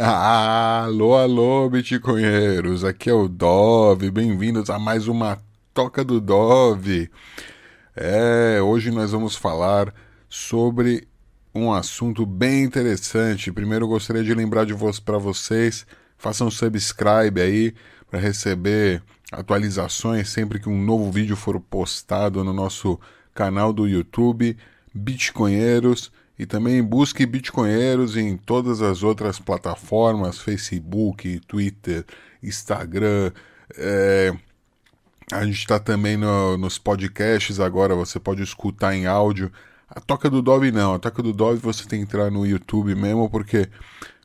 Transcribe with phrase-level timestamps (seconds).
[0.02, 5.38] alô, alô, bitcoinheiros, aqui é o Dove, bem-vindos a mais uma
[5.74, 7.10] Toca do Dove.
[7.94, 9.92] É, hoje nós vamos falar
[10.26, 11.06] sobre
[11.54, 13.52] um assunto bem interessante.
[13.52, 15.86] Primeiro gostaria de lembrar de vo para vocês,
[16.16, 17.74] façam subscribe aí
[18.10, 22.98] para receber atualizações sempre que um novo vídeo for postado no nosso
[23.34, 24.56] canal do YouTube,
[24.94, 26.10] Bitcoinheiros.
[26.40, 32.02] E também busque Bitcoinheiros em todas as outras plataformas, Facebook, Twitter,
[32.42, 33.30] Instagram.
[33.76, 34.34] É...
[35.30, 39.52] A gente está também no, nos podcasts agora, você pode escutar em áudio.
[39.86, 42.94] A Toca do Dove não, a Toca do Dove você tem que entrar no YouTube
[42.94, 43.68] mesmo, porque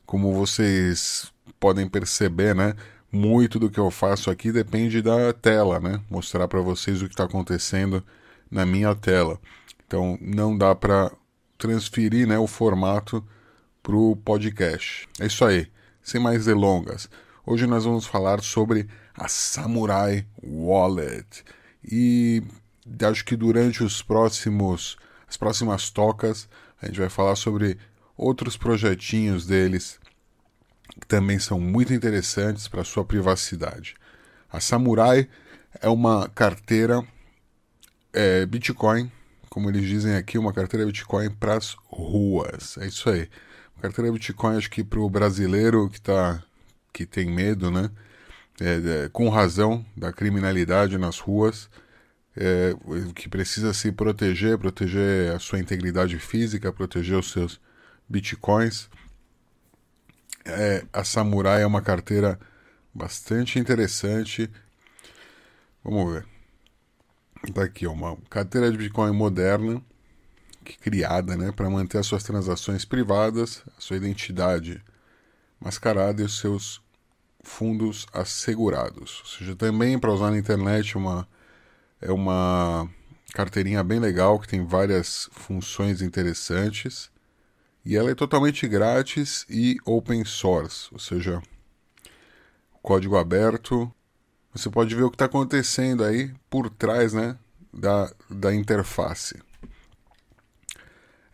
[0.06, 1.30] como vocês
[1.60, 2.72] podem perceber, né?
[3.12, 6.00] Muito do que eu faço aqui depende da tela, né?
[6.08, 8.02] Mostrar para vocês o que está acontecendo
[8.50, 9.38] na minha tela.
[9.86, 11.12] Então não dá para
[11.58, 13.24] transferir né, o formato
[13.82, 15.08] para o podcast.
[15.20, 15.70] É isso aí,
[16.02, 17.08] sem mais delongas.
[17.44, 21.44] Hoje nós vamos falar sobre a Samurai Wallet.
[21.84, 22.42] E
[23.08, 24.96] acho que durante os próximos
[25.28, 26.48] as próximas tocas
[26.80, 27.78] a gente vai falar sobre
[28.16, 29.98] outros projetinhos deles
[31.00, 33.94] que também são muito interessantes para sua privacidade.
[34.50, 35.28] A Samurai
[35.80, 37.06] é uma carteira
[38.12, 39.10] é, Bitcoin
[39.56, 42.76] como eles dizem aqui, uma carteira Bitcoin para as ruas.
[42.76, 43.26] É isso aí.
[43.74, 46.44] Uma carteira Bitcoin, acho que para o brasileiro que, tá,
[46.92, 47.90] que tem medo, né?
[48.60, 51.70] É, é, com razão da criminalidade nas ruas,
[52.36, 52.74] é,
[53.14, 57.58] que precisa se proteger, proteger a sua integridade física, proteger os seus
[58.06, 58.90] bitcoins.
[60.44, 62.38] É, a Samurai é uma carteira
[62.92, 64.50] bastante interessante.
[65.82, 66.35] Vamos ver.
[67.54, 69.80] Tá aqui, uma carteira de Bitcoin moderna,
[70.64, 74.82] que, criada né, para manter as suas transações privadas, a sua identidade
[75.60, 76.82] mascarada e os seus
[77.42, 79.20] fundos assegurados.
[79.20, 81.26] Ou seja, também para usar na internet uma,
[82.00, 82.90] é uma
[83.32, 87.10] carteirinha bem legal que tem várias funções interessantes
[87.84, 91.40] e ela é totalmente grátis e open source, ou seja,
[92.82, 93.92] código aberto,
[94.56, 97.36] você pode ver o que está acontecendo aí por trás né,
[97.72, 99.38] da, da interface.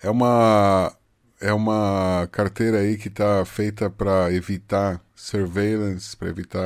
[0.01, 0.97] É uma,
[1.41, 6.61] é uma carteira aí que está feita para evitar surveillance, para evitar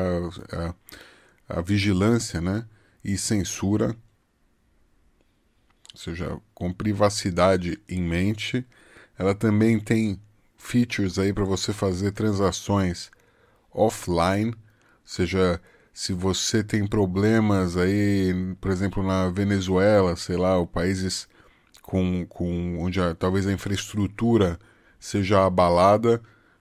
[0.52, 2.64] a, a vigilância né,
[3.04, 3.94] e censura,
[5.92, 8.66] ou seja, com privacidade em mente.
[9.18, 10.18] Ela também tem
[10.56, 13.10] features aí para você fazer transações
[13.70, 14.56] offline, ou
[15.04, 15.60] seja,
[15.96, 21.26] se você tem problemas aí, por exemplo, na Venezuela, sei lá, ou países
[21.80, 24.58] com, com onde a, talvez a infraestrutura
[25.00, 26.20] seja abalada,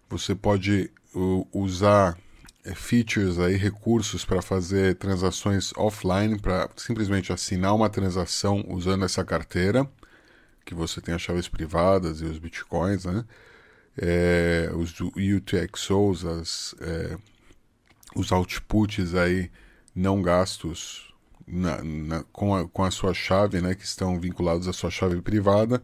[0.09, 2.17] você pode uh, usar
[2.63, 9.25] é, features aí, recursos para fazer transações offline, para simplesmente assinar uma transação usando essa
[9.25, 9.85] carteira,
[10.63, 13.25] que você tem as chaves privadas e os bitcoins, né?
[13.97, 17.17] É, os UTXOs, as é,
[18.15, 19.51] os outputs aí
[19.93, 21.13] não gastos
[21.45, 25.21] na, na, com, a, com a sua chave, né, que estão vinculados à sua chave
[25.21, 25.81] privada.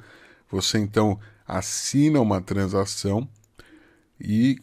[0.50, 3.28] Você então assina uma transação
[4.20, 4.58] e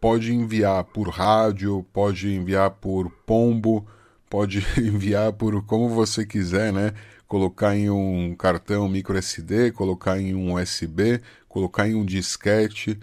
[0.00, 3.86] pode enviar por rádio, pode enviar por pombo,
[4.28, 6.92] pode enviar por como você quiser, né?
[7.26, 12.98] Colocar em um cartão micro SD, colocar em um USB, colocar em um disquete,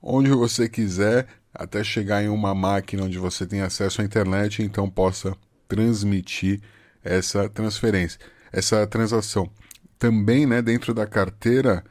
[0.00, 4.64] onde você quiser, até chegar em uma máquina onde você tem acesso à internet e
[4.64, 5.36] então possa
[5.68, 6.60] transmitir
[7.02, 8.18] essa transferência,
[8.52, 9.50] essa transação.
[9.98, 11.84] Também, né, dentro da carteira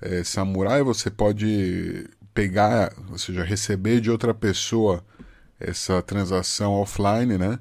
[0.00, 5.04] é, Samurai, você pode pegar, ou seja, receber de outra pessoa
[5.58, 7.58] essa transação offline, né?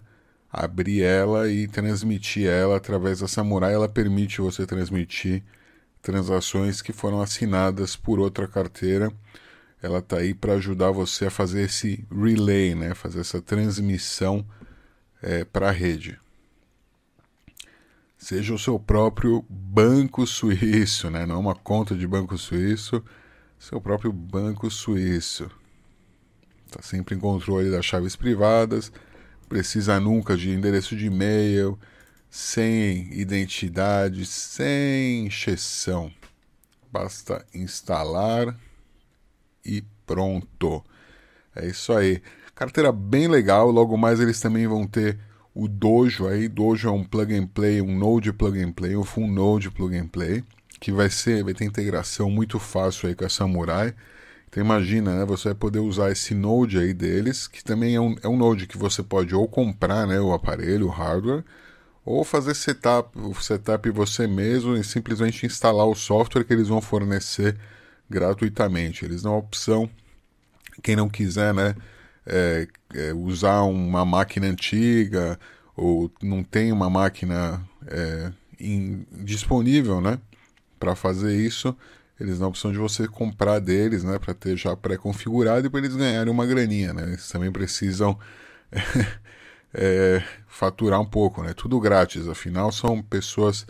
[0.51, 3.73] Abrir ela e transmitir ela através da Samurai.
[3.73, 5.43] Ela permite você transmitir
[6.01, 9.12] transações que foram assinadas por outra carteira
[9.81, 12.93] ela está aí para ajudar você a fazer esse relay, né?
[12.93, 14.45] fazer essa transmissão
[15.21, 16.19] é, para a rede.
[18.17, 21.25] Seja o seu próprio banco suíço, né?
[21.25, 23.03] não é uma conta de banco suíço,
[23.57, 25.49] seu próprio banco suíço.
[26.65, 28.91] Está sempre em controle das chaves privadas,
[29.47, 31.79] precisa nunca de endereço de e-mail,
[32.29, 36.11] sem identidade, sem exceção.
[36.91, 38.55] Basta instalar
[39.65, 40.83] e pronto.
[41.56, 42.21] É isso aí.
[42.56, 43.69] Carteira bem legal.
[43.71, 45.17] Logo mais eles também vão ter
[45.53, 46.47] o Dojo aí.
[46.47, 49.95] Dojo é um plug and play, um Node plug and play, um full Node plug
[49.97, 50.44] and play,
[50.79, 53.94] que vai ser, vai ter integração muito fácil aí com a Samurai.
[54.47, 58.15] Então imagina, né, você vai poder usar esse Node aí deles, que também é um,
[58.23, 61.44] é um Node que você pode ou comprar né, o aparelho, o hardware,
[62.03, 66.81] ou fazer setup, o setup você mesmo e simplesmente instalar o software que eles vão
[66.81, 67.55] fornecer
[68.09, 69.06] gratuitamente.
[69.06, 69.89] Eles dão a opção,
[70.81, 71.75] quem não quiser, né,
[72.25, 75.39] é, é, usar uma máquina antiga
[75.75, 80.19] ou não tem uma máquina é, in, disponível, né,
[80.79, 81.75] para fazer isso,
[82.19, 85.79] eles dão a opção de você comprar deles, né, para ter já pré-configurado e para
[85.79, 87.03] eles ganharem uma graninha, né.
[87.03, 88.17] Eles também precisam
[89.73, 91.53] é, faturar um pouco, né?
[91.53, 93.65] Tudo grátis, afinal são pessoas.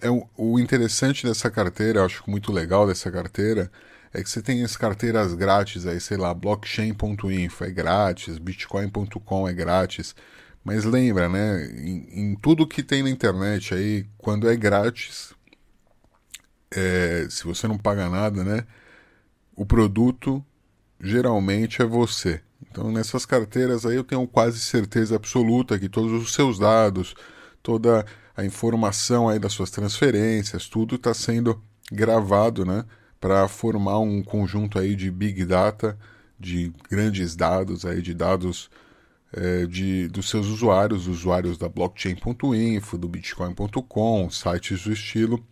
[0.00, 3.70] É o interessante dessa carteira, eu acho muito legal dessa carteira,
[4.14, 9.52] é que você tem as carteiras grátis aí, sei lá, blockchain.info é grátis, bitcoin.com é
[9.52, 10.14] grátis.
[10.64, 11.66] Mas lembra, né?
[11.66, 15.34] Em, em, tudo que tem na internet aí, quando é grátis,
[16.70, 18.64] é, se você não paga nada, né?
[19.54, 20.44] O produto
[21.00, 22.40] geralmente é você.
[22.70, 27.14] Então, nessas carteiras aí eu tenho quase certeza absoluta que todos os seus dados,
[27.62, 28.04] toda
[28.36, 31.60] a informação aí das suas transferências, tudo está sendo
[31.90, 32.84] gravado, né,
[33.18, 35.98] para formar um conjunto aí de big data,
[36.38, 38.70] de grandes dados aí, de dados
[39.32, 45.44] é, de, dos seus usuários, usuários da blockchain.info, do bitcoin.com, sites do estilo,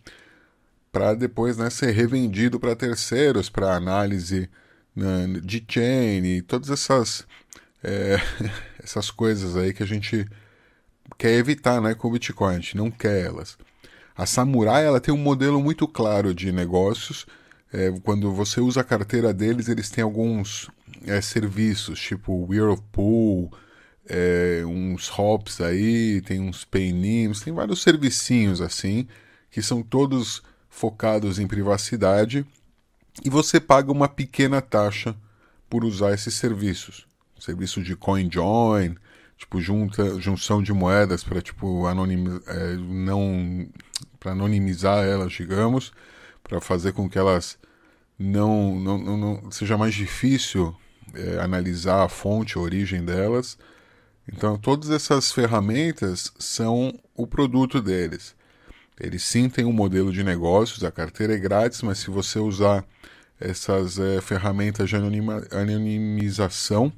[0.91, 4.49] para depois né, ser revendido para terceiros para análise
[4.95, 7.27] né, de chain e todas essas,
[7.83, 8.17] é,
[8.81, 10.27] essas coisas aí que a gente
[11.17, 13.57] quer evitar né, com o Bitcoin, a gente não quer elas.
[14.15, 17.25] A Samurai ela tem um modelo muito claro de negócios.
[17.73, 20.69] É, quando você usa a carteira deles, eles têm alguns
[21.05, 23.51] é, serviços, tipo Whirlpool,
[24.07, 29.07] é, uns hops aí, tem uns paynims, tem vários servicinhos assim,
[29.51, 32.45] que são todos focados em privacidade
[33.23, 35.15] e você paga uma pequena taxa
[35.69, 37.07] por usar esses serviços.
[37.39, 38.95] Serviço de CoinJoin,
[39.37, 43.67] tipo junta, junção de moedas para tipo anonim, é, não
[44.19, 45.91] para anonimizar elas, digamos,
[46.43, 47.57] para fazer com que elas
[48.17, 50.75] não, não, não, não seja mais difícil
[51.13, 53.57] é, analisar a fonte, a origem delas.
[54.27, 58.35] Então, todas essas ferramentas são o produto deles.
[58.99, 62.85] Eles sim têm um modelo de negócios, a carteira é grátis, mas se você usar
[63.39, 66.91] essas é, ferramentas de anonima, anonimização,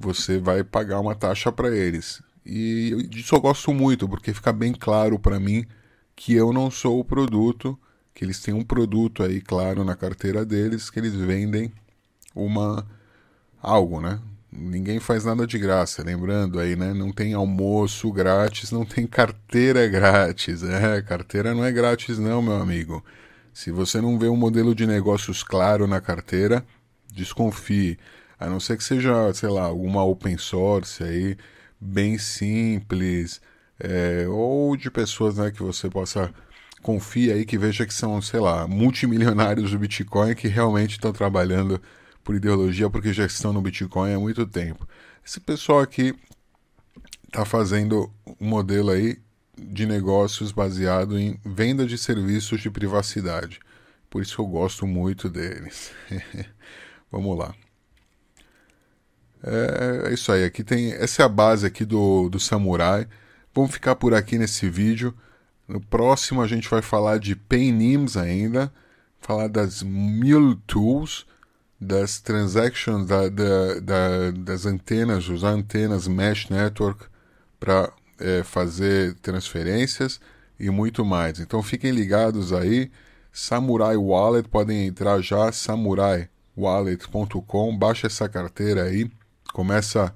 [0.00, 2.22] você vai pagar uma taxa para eles.
[2.44, 5.66] E disso eu gosto muito, porque fica bem claro para mim
[6.16, 7.78] que eu não sou o produto,
[8.14, 11.70] que eles têm um produto aí, claro, na carteira deles, que eles vendem
[12.34, 12.86] uma
[13.62, 14.18] algo, né?
[14.50, 16.92] Ninguém faz nada de graça, lembrando aí, né?
[16.92, 20.62] Não tem almoço grátis, não tem carteira grátis.
[20.64, 23.04] É, carteira não é grátis não, meu amigo.
[23.52, 26.64] Se você não vê um modelo de negócios claro na carteira,
[27.12, 27.98] desconfie.
[28.40, 31.36] A não ser que seja, sei lá, alguma open source aí,
[31.78, 33.40] bem simples,
[33.78, 36.32] é, ou de pessoas né, que você possa
[36.82, 41.80] confiar aí, que veja que são, sei lá, multimilionários do Bitcoin que realmente estão trabalhando
[42.24, 44.88] por ideologia, porque já estão no Bitcoin há muito tempo.
[45.24, 46.14] Esse pessoal aqui
[47.26, 48.10] está fazendo
[48.40, 49.18] um modelo aí
[49.56, 53.60] de negócios baseado em venda de serviços de privacidade.
[54.08, 55.92] Por isso eu gosto muito deles.
[57.12, 57.54] Vamos lá.
[59.42, 60.44] É, é, isso aí.
[60.44, 63.06] Aqui tem essa é a base aqui do, do Samurai.
[63.54, 65.14] Vamos ficar por aqui nesse vídeo.
[65.66, 68.72] No próximo a gente vai falar de Paynims ainda,
[69.20, 71.26] falar das Mule Tools,
[71.80, 77.06] das transactions da, da, da, das antenas, usar antenas Mesh Network
[77.58, 80.20] para é, fazer transferências
[80.58, 81.38] e muito mais.
[81.40, 82.90] Então fiquem ligados aí.
[83.32, 89.08] Samurai Wallet, podem entrar já, samuraiwallet.com, baixa essa carteira aí,
[89.50, 90.14] começa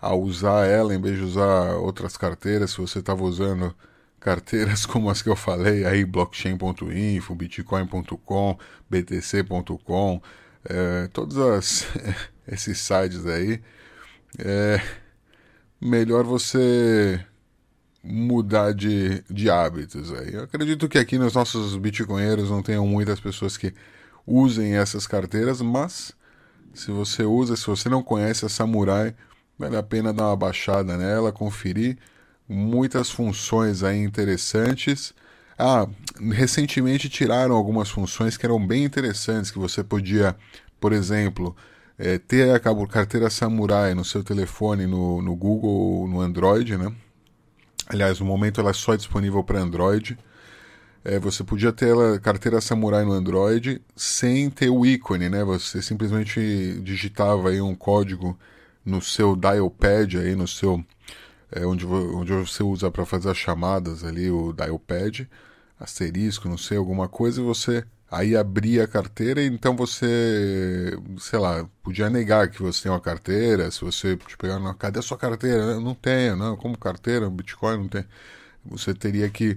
[0.00, 3.74] a usar ela em vez de usar outras carteiras, se você estava usando
[4.18, 8.58] carteiras como as que eu falei aí, blockchain.info, bitcoin.com,
[8.88, 10.22] btc.com,
[10.64, 11.86] é, todos as,
[12.48, 13.62] esses sites aí,
[14.38, 14.80] é
[15.80, 17.24] melhor você
[18.02, 20.12] mudar de, de hábitos.
[20.12, 20.34] Aí.
[20.34, 23.74] Eu acredito que aqui nos nossos bitcoinheiros não tenham muitas pessoas que
[24.26, 26.12] usem essas carteiras, mas
[26.74, 29.14] se você usa, se você não conhece a Samurai,
[29.58, 31.98] vale a pena dar uma baixada nela, conferir
[32.48, 35.14] muitas funções aí interessantes.
[35.58, 35.86] Ah,
[36.32, 40.34] recentemente tiraram algumas funções que eram bem interessantes, que você podia,
[40.80, 41.54] por exemplo,
[41.98, 42.58] é, ter a
[42.88, 46.90] carteira Samurai no seu telefone, no, no Google no Android, né?
[47.86, 50.16] Aliás, no momento ela é só disponível para Android.
[51.04, 55.42] É, você podia ter a carteira Samurai no Android sem ter o ícone, né?
[55.44, 58.38] Você simplesmente digitava aí um código
[58.84, 60.84] no seu dial pad aí no seu
[61.52, 65.28] é, onde, onde você usa para fazer as chamadas ali o dial pad
[65.78, 71.38] asterisco, não sei alguma coisa e você aí abria a carteira e então você, sei
[71.38, 75.02] lá, podia negar que você tem uma carteira, se você te pegar na cadê a
[75.02, 75.80] sua carteira?
[75.80, 78.04] Não tenho, não, como carteira, Bitcoin não tem.
[78.64, 79.56] Você teria que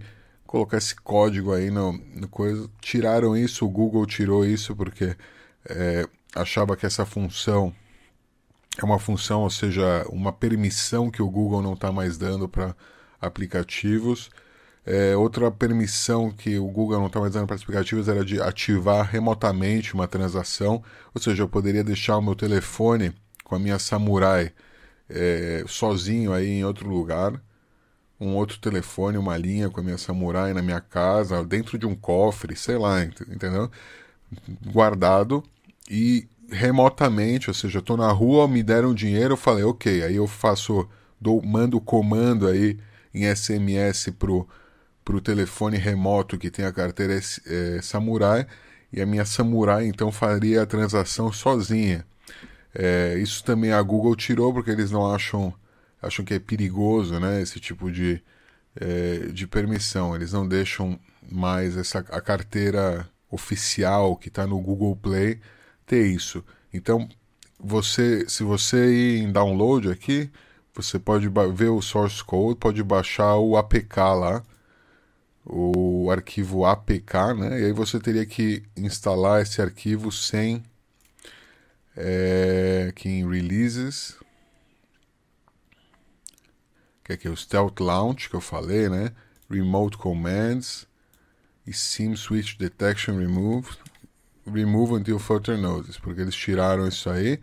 [0.53, 2.69] colocar esse código aí no, no coisa.
[2.79, 5.17] Tiraram isso, o Google tirou isso porque
[5.67, 7.73] é, achava que essa função
[8.77, 12.75] é uma função, ou seja, uma permissão que o Google não está mais dando para
[13.19, 14.29] aplicativos.
[14.85, 19.09] É, outra permissão que o Google não está mais dando para aplicativos era de ativar
[19.09, 20.83] remotamente uma transação,
[21.15, 23.11] ou seja, eu poderia deixar o meu telefone
[23.43, 24.51] com a minha Samurai
[25.09, 27.41] é, sozinho aí em outro lugar
[28.19, 31.95] um outro telefone, uma linha com a minha Samurai na minha casa, dentro de um
[31.95, 33.69] cofre, sei lá, entendeu?
[34.71, 35.43] Guardado
[35.89, 40.15] e remotamente, ou seja, eu tô na rua, me deram dinheiro, eu falei, ok, aí
[40.15, 40.87] eu faço,
[41.19, 42.77] dou, mando o comando aí
[43.13, 44.47] em SMS pro,
[45.03, 48.45] pro telefone remoto que tem a carteira é, Samurai,
[48.91, 52.05] e a minha Samurai então faria a transação sozinha.
[52.75, 55.53] É, isso também a Google tirou porque eles não acham
[56.03, 57.41] acham que é perigoso, né?
[57.41, 58.21] Esse tipo de,
[58.75, 60.15] é, de permissão.
[60.15, 60.99] Eles não deixam
[61.31, 65.39] mais essa, a carteira oficial que está no Google Play
[65.85, 66.43] ter isso.
[66.73, 67.09] Então,
[67.59, 70.29] você, se você ir em download aqui,
[70.75, 74.43] você pode ver o source code, pode baixar o APK lá,
[75.45, 77.61] o arquivo APK, né?
[77.61, 80.63] E aí você teria que instalar esse arquivo sem
[81.95, 84.17] é, aqui em releases,
[87.03, 89.11] que é o Stealth Launch que eu falei, né?
[89.49, 90.87] Remote Commands
[91.67, 93.69] e SIM Switch Detection Remove.
[94.45, 97.39] Remove until further notice, porque eles tiraram isso aí.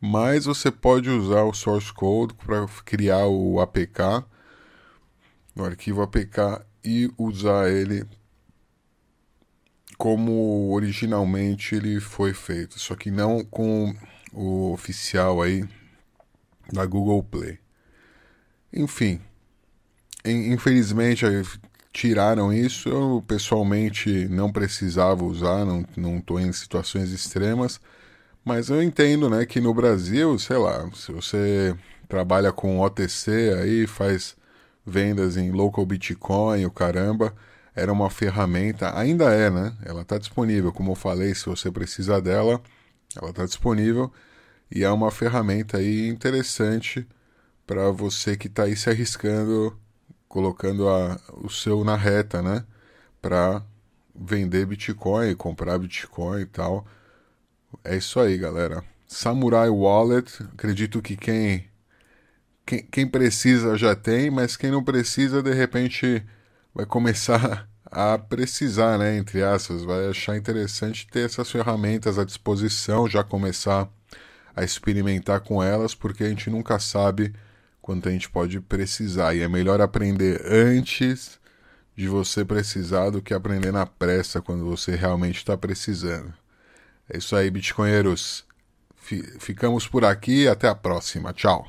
[0.00, 4.24] Mas você pode usar o source code para criar o APK,
[5.56, 8.06] o arquivo APK e usar ele
[9.96, 13.92] como originalmente ele foi feito, só que não com
[14.32, 15.68] o oficial aí
[16.72, 17.58] da Google Play.
[18.72, 19.20] Enfim,
[20.24, 21.24] infelizmente
[21.92, 22.88] tiraram isso.
[22.88, 25.64] Eu pessoalmente não precisava usar,
[25.96, 27.80] não, tô em situações extremas.
[28.44, 31.76] Mas eu entendo, né, que no Brasil, sei lá, se você
[32.08, 34.36] trabalha com OTC aí, faz
[34.86, 37.34] vendas em local Bitcoin, o caramba,
[37.74, 39.76] era uma ferramenta, ainda é, né?
[39.84, 42.60] Ela está disponível, como eu falei, se você precisa dela,
[43.16, 44.12] ela está disponível
[44.70, 47.06] e é uma ferramenta aí interessante
[47.68, 49.78] para você que está aí se arriscando,
[50.26, 52.64] colocando a, o seu na reta, né?
[53.20, 53.62] Para
[54.14, 56.86] vender Bitcoin, comprar Bitcoin e tal.
[57.84, 58.82] É isso aí, galera.
[59.06, 61.68] Samurai Wallet, acredito que quem,
[62.64, 66.24] quem, quem precisa já tem, mas quem não precisa, de repente,
[66.74, 69.18] vai começar a precisar, né?
[69.18, 73.90] Entre aspas, vai achar interessante ter essas ferramentas à disposição, já começar
[74.56, 77.34] a experimentar com elas, porque a gente nunca sabe
[77.88, 79.34] quanto a gente pode precisar.
[79.34, 81.40] E é melhor aprender antes
[81.96, 86.34] de você precisar do que aprender na pressa quando você realmente está precisando.
[87.08, 88.44] É isso aí, Bitcoinheiros.
[89.40, 90.46] Ficamos por aqui.
[90.46, 91.32] Até a próxima.
[91.32, 91.66] Tchau.